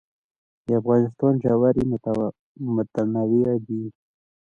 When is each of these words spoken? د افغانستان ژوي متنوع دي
د 0.65 0.67
افغانستان 0.79 1.33
ژوي 1.43 1.83
متنوع 2.75 3.55
دي 3.67 3.83